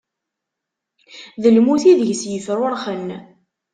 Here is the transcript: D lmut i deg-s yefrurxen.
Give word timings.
D 1.41 1.43
lmut 1.55 1.83
i 1.91 1.93
deg-s 1.99 2.21
yefrurxen. 2.33 3.07